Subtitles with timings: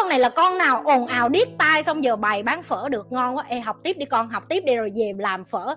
[0.00, 3.12] con này là con nào ồn ào điếc tai xong giờ bày bán phở được
[3.12, 5.74] ngon quá ê học tiếp đi con học tiếp đi rồi về làm phở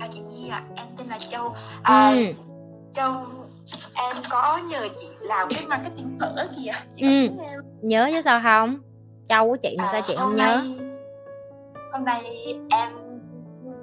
[0.00, 1.54] À, chị Nhi ạ, em tên là Châu.
[1.82, 2.16] À, ừ.
[2.94, 3.26] Châu,
[3.94, 6.72] em có nhờ chị làm cái marketing phở kìa.
[6.96, 7.28] Chị Ừ.
[7.82, 8.78] nhớ chứ sao không
[9.28, 10.78] châu của chị mà À, sao chị không nhớ nay-
[11.92, 12.22] Hôm nay
[12.70, 12.92] em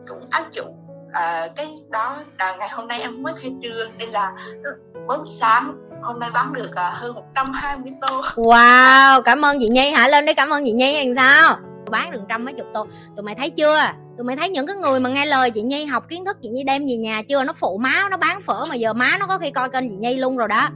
[0.08, 0.76] cũng áp dụng
[1.12, 3.98] à, cái đó là ngày hôm nay em mới khai trương.
[3.98, 4.34] Nên là
[4.64, 4.72] ừ,
[5.08, 8.22] mới buổi sáng hôm nay bán được à, hơn 120 tô.
[8.36, 9.92] Wow cảm ơn chị nhi.
[9.92, 11.58] Hả lên đây cảm ơn chị nhi làm sao?
[11.92, 12.88] Bán được trăm mấy chục tô.
[13.16, 13.80] Tụi mày thấy chưa?
[14.18, 16.50] Tụi mày thấy những cái người mà nghe lời chị nhi học kiến thức chị
[16.50, 17.44] nhi đem về nhà chưa?
[17.44, 19.96] Nó phụ má nó bán phở mà giờ má nó có khi coi kênh chị
[19.96, 20.70] nhi luôn rồi đó.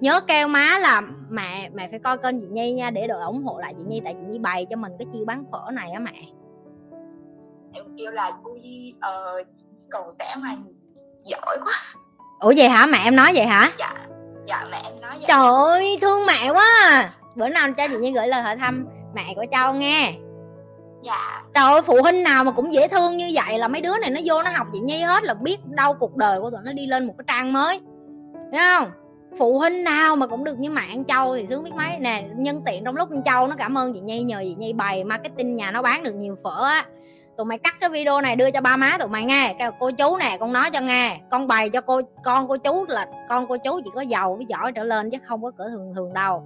[0.00, 3.44] Nhớ kêu má là mẹ mẹ phải coi kênh chị nhi nha để đội ủng
[3.44, 5.90] hộ lại chị nhi tại chị nhi bày cho mình cái chiêu bán phở này
[5.90, 6.22] á mẹ
[7.98, 8.32] kêu là
[9.00, 10.54] ờ, chị còn trẻ mà
[11.24, 11.72] giỏi quá.
[12.40, 12.86] Ủa vậy hả?
[12.86, 13.70] Mẹ em nói vậy hả?
[13.78, 13.94] Dạ
[14.46, 15.24] dạ mẹ em nói vậy.
[15.28, 17.10] Trời ơi, thương mẹ quá à.
[17.34, 20.14] Bữa nào cho chị Nhi gửi lời hỏi thăm mẹ của Châu nghe.
[21.04, 21.42] Dạ.
[21.54, 24.10] Trời ơi, phụ huynh nào mà cũng dễ thương như vậy là mấy đứa này
[24.10, 26.72] nó vô nó học chị Nhi hết là biết đâu cuộc đời của tụi nó
[26.72, 27.80] đi lên một cái trang mới.
[28.52, 28.90] Thấy không?
[29.38, 31.98] Phụ huynh nào mà cũng được như mạng Châu thì sướng biết mấy.
[31.98, 35.04] Nè, nhân tiện trong lúc Châu nó cảm ơn chị Nhi nhờ chị Nhi bày
[35.04, 36.86] marketing nhà nó bán được nhiều phở á
[37.36, 39.54] tụi mày cắt cái video này đưa cho ba má tụi mày nghe.
[39.58, 41.20] Cái cô chú nè, con nói cho nghe.
[41.30, 44.46] Con bày cho cô, con cô chú là, con cô chú chỉ có giàu với
[44.48, 46.42] giỏi trở lên chứ không có cỡ thường thường đâu.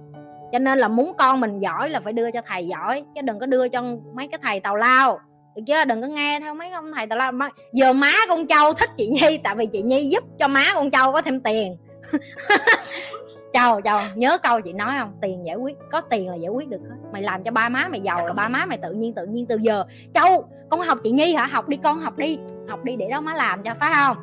[0.51, 3.39] Cho nên là muốn con mình giỏi là phải đưa cho thầy giỏi, chứ đừng
[3.39, 5.19] có đưa cho mấy cái thầy tào lao.
[5.55, 5.85] Được chưa?
[5.85, 7.31] Đừng có nghe theo mấy ông thầy tào lao.
[7.73, 10.91] Giờ má con châu thích chị nhi, tại vì chị nhi giúp cho má con
[10.91, 11.77] châu có thêm tiền.
[13.53, 15.13] châu châu nhớ câu chị nói không?
[15.21, 16.95] Tiền giải quyết có tiền là giải quyết được hết.
[17.13, 19.45] Mày làm cho ba má mày giàu là ba má mày tự nhiên tự nhiên
[19.45, 19.83] từ giờ.
[20.13, 21.45] Châu con học chị nhi hả?
[21.45, 22.37] Học đi con học đi.
[22.67, 24.17] Học đi để đó má làm cho phải không?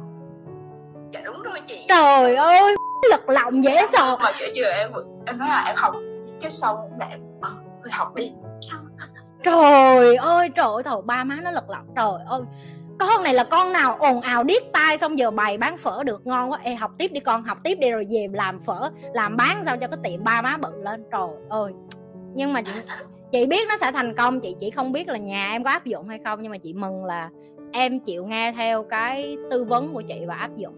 [1.12, 1.86] Dạ đúng rồi chị.
[1.89, 2.77] Trời ơi
[3.11, 4.17] lật lòng dễ sợ.
[4.20, 4.91] mà kiểu giờ em
[5.27, 5.95] em nói là em học
[6.41, 7.50] cái xong mẹ em ờ,
[7.83, 8.33] thôi học đi.
[8.61, 8.89] Xong
[9.45, 12.40] trời ơi trời ơi thầu ba má nó lật lọng trời ơi
[12.98, 16.27] con này là con nào ồn ào điếc tai xong giờ bày bán phở được
[16.27, 16.59] ngon quá.
[16.63, 19.77] Ê học tiếp đi con học tiếp đi rồi về làm phở làm bán sao
[19.77, 21.05] cho cái tiệm ba má bự lên.
[21.13, 21.73] Trời ơi.
[22.35, 22.73] Nhưng mà chị
[23.33, 25.85] chị biết nó sẽ thành công chị chỉ không biết là nhà em có áp
[25.85, 27.31] dụng hay không nhưng mà chị mừng là
[27.73, 30.75] em chịu nghe theo cái tư vấn của chị và áp dụng.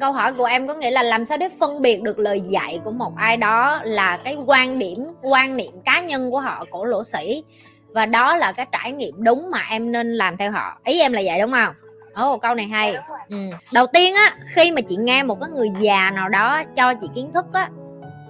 [0.00, 2.80] Câu hỏi của em có nghĩa là làm sao để phân biệt được lời dạy
[2.84, 6.84] của một ai đó là cái quan điểm quan niệm cá nhân của họ cổ
[6.84, 7.44] lỗ sĩ
[7.92, 10.78] và đó là cái trải nghiệm đúng mà em nên làm theo họ.
[10.84, 11.74] Ý em là vậy đúng không?
[12.14, 12.92] Ồ câu này hay.
[12.92, 13.36] Dạ, ừ.
[13.72, 17.06] đầu tiên á khi mà chị nghe một cái người già nào đó cho chị
[17.14, 17.68] kiến thức á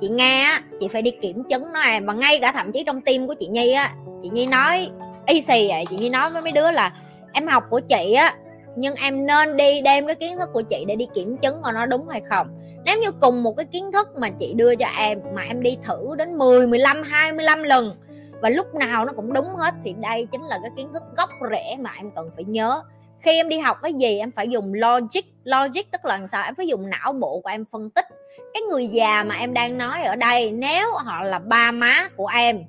[0.00, 2.06] chị nghe á chị phải đi kiểm chứng nó em.
[2.06, 4.90] Và ngay cả thậm chí trong tim của chị nhi á chị nhi nói
[5.26, 6.92] y xì vậy chị nhi nói với mấy đứa là
[7.32, 8.34] em học của chị á
[8.76, 11.72] nhưng em nên đi đem cái kiến thức của chị để đi kiểm chứng coi
[11.72, 12.46] nó đúng hay không.
[12.84, 15.76] Nếu như cùng một cái kiến thức mà chị đưa cho em mà em đi
[15.82, 17.96] thử đến 10, 15, 25 lần
[18.42, 21.30] và lúc nào nó cũng đúng hết thì đây chính là cái kiến thức gốc
[21.50, 22.82] rễ mà em cần phải nhớ.
[23.20, 25.24] Khi em đi học cái gì em phải dùng logic.
[25.44, 26.44] Logic tức là làm sao?
[26.44, 28.06] Em phải dùng não bộ của em phân tích.
[28.54, 32.30] Cái người già mà em đang nói ở đây, nếu họ là ba má của
[32.34, 32.64] em,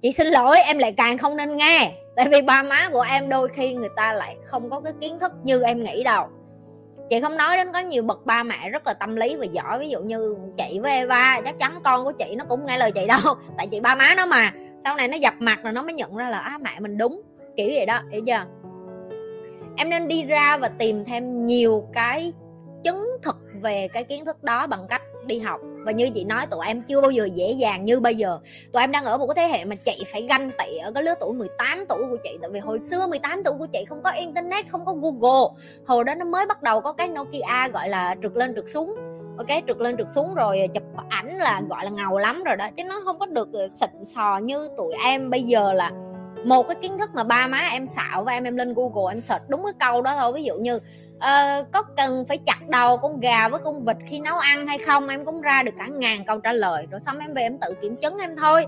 [0.00, 1.92] chị xin lỗi, em lại càng không nên nghe.
[2.16, 5.18] Tại vì ba má của em đôi khi người ta lại không có cái kiến
[5.18, 6.26] thức như em nghĩ đâu.
[7.10, 9.78] Chị không nói đến có nhiều bậc ba mẹ rất là tâm lý và giỏi.
[9.78, 12.92] Ví dụ như chị với Eva, chắc chắn con của chị nó cũng nghe lời
[12.92, 13.34] chị đâu.
[13.56, 14.52] Tại chị ba má nó mà
[14.84, 17.22] sau này nó dập mặt rồi nó mới nhận ra là, á, mẹ mình đúng.
[17.56, 18.44] Kiểu vậy đó, hiểu chưa?
[19.76, 22.32] Em nên đi ra và tìm thêm nhiều cái
[22.84, 25.60] chứng thực về cái kiến thức đó bằng cách đi học.
[25.84, 28.38] Và như chị nói, tụi em chưa bao giờ dễ dàng như bây giờ.
[28.72, 31.02] Tụi em đang ở một cái thế hệ mà chị phải ganh tị ở cái
[31.02, 32.38] lứa tuổi 18 tuổi của chị.
[32.42, 35.60] Tại vì hồi xưa 18 tuổi của chị không có internet, không có google.
[35.86, 38.94] Hồi đó nó mới bắt đầu có cái nokia gọi là trượt lên trượt xuống
[39.38, 42.68] ok trượt lên trượt xuống rồi chụp ảnh là gọi là ngầu lắm rồi đó.
[42.76, 45.90] Chứ nó không có được ờ, xịn sò như tụi em bây giờ là
[46.44, 49.20] một cái kiến thức mà ba má em xạo và em em lên google em
[49.20, 50.32] search đúng cái câu đó thôi.
[50.34, 50.76] Ví dụ như
[51.16, 54.78] uh, có cần phải chặt đầu con gà với con vịt khi nấu ăn hay
[54.78, 55.08] không?
[55.08, 56.86] Em cũng ra được cả ngàn câu trả lời.
[56.90, 58.66] Rồi xong em về em tự kiểm chứng em thôi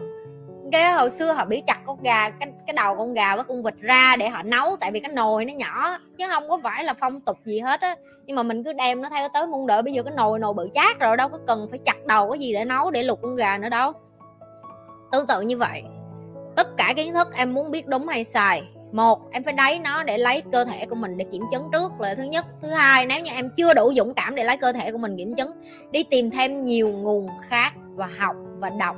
[0.71, 3.63] cái hồi xưa họ bị chặt con gà, cái cái đầu con gà với con
[3.63, 6.85] vịt ra để họ nấu, tại vì cái nồi nó nhỏ, chứ không có phải
[6.85, 7.95] là phong tục gì hết á.
[8.27, 10.55] Nhưng mà mình cứ đem nó theo tới muôn đợi bây giờ cái nồi nồi
[10.55, 13.23] bự chát rồi, đâu có cần phải chặt đầu cái gì để nấu, để luộc
[13.23, 13.93] con gà nữa đâu.
[15.13, 15.83] Tương tự như vậy,
[16.57, 18.63] tất cả kiến thức em muốn biết đúng hay sai.
[18.93, 22.01] Một, em phải đáy nó để lấy cơ thể của mình để kiểm chứng trước
[22.01, 22.47] là thứ nhất.
[22.63, 25.17] Thứ hai, nếu như em chưa đủ dũng cảm để lấy cơ thể của mình
[25.17, 25.51] kiểm chứng,
[25.91, 28.97] đi tìm thêm nhiều nguồn khác và học và đọc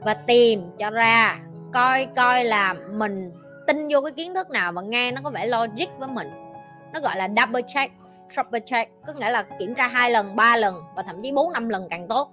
[0.00, 1.38] và tìm cho ra
[1.72, 3.32] coi coi là mình
[3.66, 6.28] tin vô cái kiến thức nào mà nghe nó có vẻ logic với mình.
[6.92, 7.94] Nó gọi là double check
[8.30, 11.52] triple check có nghĩa là kiểm tra hai lần ba lần và thậm chí bốn
[11.52, 12.30] năm lần càng tốt.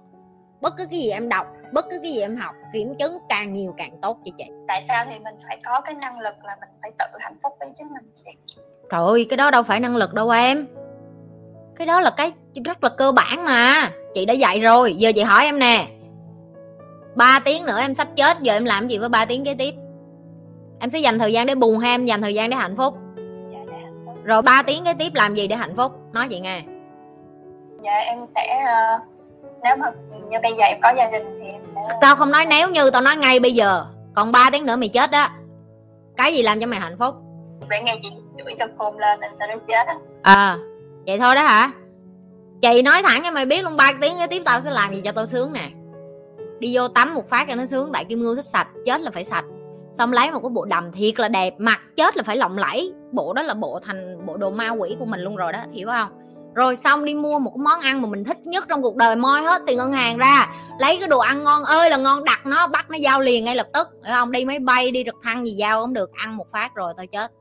[0.60, 3.52] Bất cứ cái gì em đọc bất cứ cái gì em học kiểm chứng càng
[3.52, 4.44] nhiều càng tốt cho chị.
[4.68, 7.52] Tại sao thì mình phải có cái năng lực là mình phải tự hạnh phúc
[7.58, 8.04] với chính mình
[8.90, 10.66] trời ơi cái đó đâu phải năng lực đâu em.
[11.76, 12.32] Cái đó là cái
[12.64, 13.90] rất là cơ bản mà.
[14.14, 15.86] Chị đã dạy rồi giờ chị hỏi em nè
[17.16, 19.74] 3 tiếng nữa em sắp chết giờ em làm gì với 3 tiếng kế tiếp?
[20.80, 22.94] Em sẽ dành thời gian để buồn hay em dành thời gian để hạnh phúc?
[24.24, 25.92] Rồi 3 tiếng kế tiếp làm gì để hạnh phúc?
[26.12, 26.62] Nói chị nghe.
[27.84, 29.02] Dạ em sẽ uh,
[29.62, 29.86] nếu mà
[30.30, 32.90] như bây giờ em có gia đình thì em sẽ tao không nói nếu như
[32.90, 33.84] tao nói ngay bây giờ.
[34.14, 35.28] Còn 3 tiếng nữa mày chết đó.
[36.16, 37.14] Cái gì làm cho mày hạnh phúc?
[37.68, 38.08] Để nghe chị
[38.38, 39.94] chửi cho khôn lên anh sẽ nói chết á.
[40.22, 40.56] À
[41.06, 41.70] vậy thôi đó hả?
[42.62, 45.00] Chị nói thẳng cho mày biết luôn ba tiếng kế tiếp tao sẽ làm gì
[45.04, 45.70] cho tao sướng nè
[46.58, 49.10] đi vô tắm một phát cho nó sướng, tại kim ngưu thích sạch, chết là
[49.10, 49.44] phải sạch.
[49.92, 52.92] Xong lấy một cái bộ đầm thiệt là đẹp, mặt chết là phải lộng lẫy.
[53.12, 55.88] Bộ đó là bộ thành, bộ đồ ma quỷ của mình luôn rồi đó, hiểu
[55.88, 56.08] không?
[56.54, 59.16] Rồi xong đi mua một cái món ăn mà mình thích nhất trong cuộc đời,
[59.16, 60.46] moi hết tiền ngân hàng ra.
[60.80, 63.56] Lấy cái đồ ăn ngon, ơi là ngon, đặt nó, bắt nó giao liền ngay
[63.56, 64.32] lập tức, hiểu không?
[64.32, 67.06] Đi máy bay, đi trực thăng gì giao cũng được, ăn một phát rồi tao
[67.06, 67.32] chết.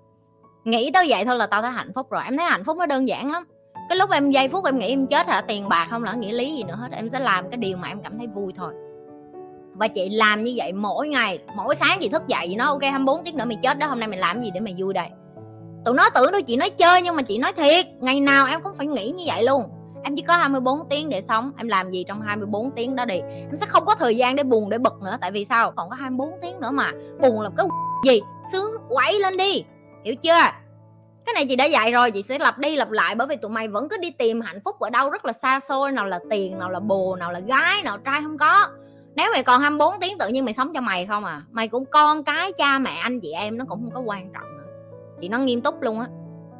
[0.64, 2.22] Nghĩ tới vậy thôi là tao thấy hạnh phúc rồi.
[2.26, 3.44] Em thấy hạnh phúc nó đơn giản lắm.
[3.90, 5.42] Cái lúc em giây phút em nghĩ em chết hả?
[5.42, 7.88] Tiền bạc không là nghĩa lý gì nữa hết, em sẽ làm cái điều mà
[7.88, 8.74] em cảm thấy vui thôi
[9.76, 12.82] và chị làm như vậy mỗi ngày, mỗi sáng chị thức dậy, chị nói, ok
[12.82, 15.08] 24 tiếng nữa mày chết đó, hôm nay mày làm gì để mày vui đây?
[15.86, 18.62] Tụi nó tưởng đâu chị nói chơi, nhưng mà chị nói thiệt, ngày nào em
[18.62, 19.64] cũng phải nghĩ như vậy luôn.
[20.04, 23.16] Em chỉ có 24 tiếng để sống, em làm gì trong 24 tiếng đó đi.
[23.16, 25.72] Em sẽ không có thời gian để buồn, để bực nữa, tại vì sao?
[25.72, 26.92] Còn có 24 tiếng nữa mà,
[27.22, 27.68] buồn là cái
[28.06, 28.22] gì?
[28.52, 29.64] Sướng quẩy lên đi,
[30.04, 30.42] hiểu chưa?
[31.26, 33.52] Cái này chị đã dạy rồi, chị sẽ lặp đi lặp lại, bởi vì tụi
[33.52, 36.20] mày vẫn cứ đi tìm hạnh phúc ở đâu rất là xa xôi, nào là
[36.30, 38.68] tiền, nào là bồ, nào là gái, nào trai không có
[39.16, 41.86] nếu mày còn 24 tiếng tự nhiên mày sống cho mày không à mày cũng
[41.86, 44.64] con cái cha mẹ anh chị em nó cũng không có quan trọng nữa.
[45.22, 46.08] Chị nói nghiêm túc luôn á.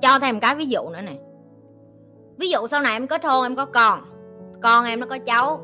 [0.02, 1.16] Cho thêm cái ví dụ nữa nè.
[2.38, 4.16] Ví dụ sau này em kết hôn em có con
[4.62, 5.62] con em nó có cháu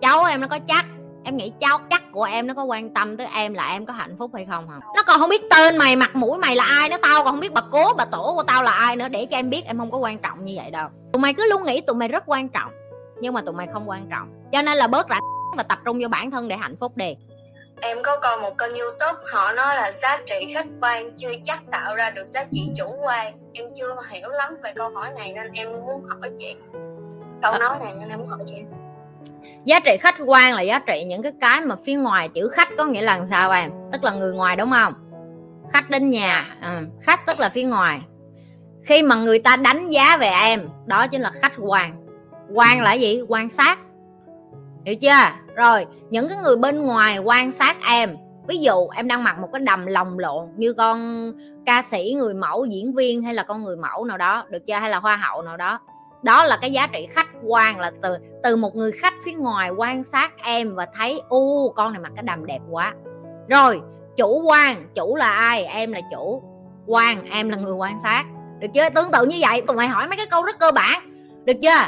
[0.00, 0.86] cháu em nó có chắc,
[1.24, 3.92] em nghĩ cháu chắc của em nó có quan tâm tới em là em có
[3.92, 6.64] hạnh phúc hay không không nó còn không biết tên mày, mặt mũi mày là
[6.64, 9.08] ai nữa, tao còn không biết bà cố, bà tổ của tao là ai nữa,
[9.08, 10.88] để cho em biết em không có quan trọng như vậy đâu.
[11.12, 12.72] Tụi mày cứ luôn nghĩ tụi mày rất quan trọng,
[13.20, 14.28] nhưng mà tụi mày không quan trọng.
[14.52, 17.14] Cho nên là bớt rảnh và tập trung vô bản thân để hạnh phúc đi
[17.80, 21.60] em có coi một kênh youtube họ nói là giá trị khách quan chưa chắc
[21.72, 23.34] tạo ra được giá trị chủ quan.
[23.52, 26.56] Em chưa hiểu lắm về câu hỏi này nên em muốn hỏi chị.
[27.42, 28.56] Câu nói này nên em muốn hỏi chị.
[29.64, 32.68] Giá trị khách quan là giá trị những cái cái mà phía ngoài chữ khách
[32.78, 33.70] có nghĩa là sao em?
[33.92, 34.94] Tức là người ngoài đúng không?
[35.72, 36.86] Khách đến nhà ừ.
[37.02, 38.00] khách tức là phía ngoài.
[38.84, 42.04] Khi mà người ta đánh giá về em đó chính là khách quan.
[42.54, 43.22] Quan là gì?
[43.28, 43.78] Quan sát
[44.88, 45.54] hiểu chưa?
[45.54, 48.16] Rồi, những cái người bên ngoài quan sát em,
[48.48, 51.32] ví dụ em đang mặc một cái đầm lồng lộn như con
[51.66, 54.74] ca sĩ người mẫu diễn viên hay là con người mẫu nào đó, được chưa?
[54.74, 55.78] Hay là hoa hậu nào đó.
[56.22, 59.70] Đó là cái giá trị khách quan là từ từ một người khách phía ngoài
[59.70, 62.94] quan sát em và thấy, u, con này mặc cái đầm đẹp quá.
[63.48, 63.80] Rồi,
[64.16, 65.64] chủ quan, chủ là ai?
[65.64, 66.42] Em là chủ
[66.86, 68.24] quan, em là người quan sát.
[68.58, 68.88] Được chưa?
[68.94, 71.02] Tương tự như vậy, tụi mày hỏi mấy cái câu rất cơ bản.
[71.44, 71.78] Được chưa?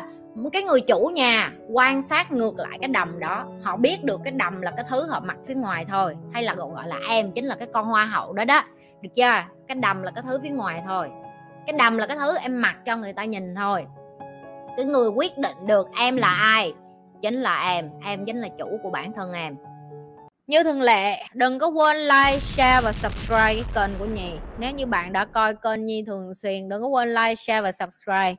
[0.52, 4.32] Cái người chủ nhà quan sát ngược lại cái đầm đó, họ biết được cái
[4.32, 7.44] đầm là cái thứ họ mặc phía ngoài thôi, hay là gọi là em, chính
[7.44, 8.62] là cái con hoa hậu đó đó,
[9.02, 9.44] được chưa?
[9.68, 11.10] Cái đầm là cái thứ phía ngoài thôi.
[11.66, 13.86] Cái đầm là cái thứ em mặc cho người ta nhìn thôi.
[14.76, 16.72] Cái người quyết định được em là ai
[17.22, 19.56] chính là em em chính là chủ của bản thân em.
[20.46, 24.72] Như thường lệ, đừng có quên like, share và subscribe cái kênh của nhì nếu
[24.72, 28.34] như bạn đã coi kênh nhi thường xuyên, đừng có quên like, share và subscribe.